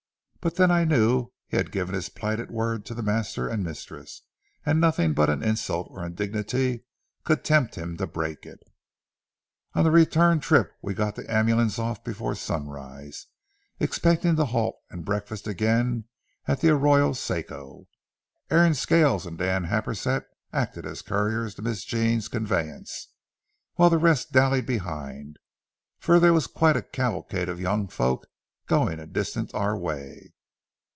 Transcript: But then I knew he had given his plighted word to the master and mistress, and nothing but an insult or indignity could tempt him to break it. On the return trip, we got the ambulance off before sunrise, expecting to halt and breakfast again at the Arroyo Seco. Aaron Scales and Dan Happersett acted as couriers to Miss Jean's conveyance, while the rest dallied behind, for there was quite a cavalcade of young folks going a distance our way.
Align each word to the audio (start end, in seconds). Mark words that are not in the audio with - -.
But 0.43 0.55
then 0.55 0.71
I 0.71 0.85
knew 0.85 1.29
he 1.45 1.55
had 1.57 1.71
given 1.71 1.93
his 1.93 2.09
plighted 2.09 2.49
word 2.49 2.83
to 2.87 2.95
the 2.95 3.03
master 3.03 3.47
and 3.47 3.63
mistress, 3.63 4.23
and 4.65 4.81
nothing 4.81 5.13
but 5.13 5.29
an 5.29 5.43
insult 5.43 5.85
or 5.91 6.03
indignity 6.03 6.83
could 7.23 7.43
tempt 7.43 7.75
him 7.75 7.95
to 7.97 8.07
break 8.07 8.43
it. 8.47 8.63
On 9.75 9.83
the 9.83 9.91
return 9.91 10.39
trip, 10.39 10.73
we 10.81 10.95
got 10.95 11.15
the 11.15 11.31
ambulance 11.31 11.77
off 11.77 12.03
before 12.03 12.33
sunrise, 12.33 13.27
expecting 13.79 14.35
to 14.37 14.45
halt 14.45 14.77
and 14.89 15.05
breakfast 15.05 15.45
again 15.45 16.05
at 16.47 16.59
the 16.61 16.69
Arroyo 16.71 17.13
Seco. 17.13 17.87
Aaron 18.49 18.73
Scales 18.73 19.27
and 19.27 19.37
Dan 19.37 19.65
Happersett 19.65 20.25
acted 20.51 20.87
as 20.87 21.03
couriers 21.03 21.53
to 21.53 21.61
Miss 21.61 21.83
Jean's 21.83 22.27
conveyance, 22.27 23.09
while 23.75 23.91
the 23.91 23.99
rest 23.99 24.31
dallied 24.31 24.65
behind, 24.65 25.37
for 25.99 26.19
there 26.19 26.33
was 26.33 26.47
quite 26.47 26.75
a 26.77 26.81
cavalcade 26.81 27.47
of 27.47 27.59
young 27.61 27.87
folks 27.87 28.27
going 28.67 28.99
a 29.01 29.05
distance 29.07 29.53
our 29.53 29.77
way. 29.77 30.31